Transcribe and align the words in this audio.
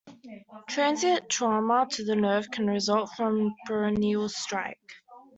Transient 0.67 1.29
trauma 1.29 1.85
to 1.91 2.03
the 2.03 2.15
nerve 2.15 2.49
can 2.49 2.65
result 2.65 3.11
from 3.15 3.53
peroneal 3.67 4.27
strike. 4.31 4.93